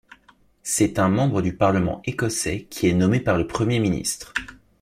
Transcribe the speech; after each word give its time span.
C'est 0.63 0.97
un 0.97 1.09
membre 1.09 1.43
du 1.43 1.55
Parlement 1.55 2.01
écossais 2.05 2.63
qui 2.71 2.87
est 2.87 2.93
nommé 2.95 3.19
par 3.19 3.37
le 3.37 3.45
Premier 3.45 3.77
ministre. 3.77 4.33